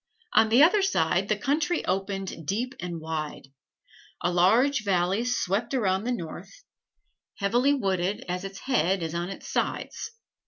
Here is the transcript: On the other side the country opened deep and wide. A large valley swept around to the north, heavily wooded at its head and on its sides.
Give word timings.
On 0.33 0.49
the 0.49 0.63
other 0.63 0.81
side 0.81 1.27
the 1.29 1.37
country 1.37 1.85
opened 1.85 2.47
deep 2.47 2.73
and 2.79 2.99
wide. 2.99 3.49
A 4.23 4.31
large 4.33 4.83
valley 4.83 5.23
swept 5.23 5.75
around 5.75 6.05
to 6.05 6.05
the 6.05 6.11
north, 6.17 6.63
heavily 7.35 7.75
wooded 7.75 8.25
at 8.27 8.43
its 8.43 8.61
head 8.61 9.03
and 9.03 9.13
on 9.13 9.29
its 9.29 9.47
sides. 9.47 10.09